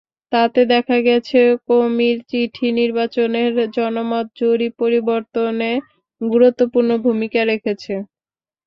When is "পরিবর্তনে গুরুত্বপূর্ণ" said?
4.81-6.89